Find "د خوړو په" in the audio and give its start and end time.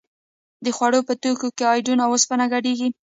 0.65-1.13